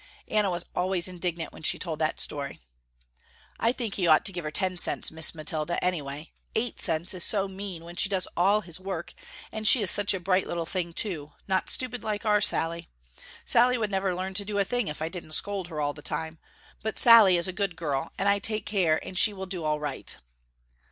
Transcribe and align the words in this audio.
Anna 0.27 0.49
was 0.49 0.65
always 0.75 1.07
indignant 1.07 1.53
when 1.53 1.61
she 1.61 1.77
told 1.77 1.99
that 1.99 2.19
story. 2.19 2.59
"I 3.59 3.71
think 3.71 3.93
he 3.93 4.07
ought 4.07 4.25
to 4.25 4.33
give 4.33 4.43
her 4.43 4.49
ten 4.49 4.75
cents 4.79 5.11
Miss 5.11 5.35
Mathilda 5.35 5.77
any 5.83 6.01
way. 6.01 6.33
Eight 6.55 6.81
cents 6.81 7.13
is 7.13 7.23
so 7.23 7.47
mean 7.47 7.83
when 7.85 7.95
she 7.95 8.09
does 8.09 8.27
all 8.35 8.61
his 8.61 8.79
work 8.79 9.13
and 9.51 9.67
she 9.67 9.83
is 9.83 9.91
such 9.91 10.15
a 10.15 10.19
bright 10.19 10.47
little 10.47 10.65
thing 10.65 10.91
too, 10.91 11.33
not 11.47 11.69
stupid 11.69 12.03
like 12.03 12.25
our 12.25 12.41
Sallie. 12.41 12.89
Sallie 13.45 13.77
would 13.77 13.91
never 13.91 14.15
learn 14.15 14.33
to 14.33 14.43
do 14.43 14.57
a 14.57 14.65
thing 14.65 14.87
if 14.87 15.03
I 15.03 15.07
didn't 15.07 15.33
scold 15.33 15.67
her 15.67 15.79
all 15.79 15.93
the 15.93 16.01
time, 16.01 16.39
but 16.81 16.97
Sallie 16.97 17.37
is 17.37 17.47
a 17.47 17.53
good 17.53 17.75
girl, 17.75 18.11
and 18.17 18.27
I 18.27 18.39
take 18.39 18.65
care 18.65 19.05
and 19.05 19.15
she 19.15 19.33
will 19.33 19.45
do 19.45 19.63
all 19.63 19.79
right." 19.79 20.17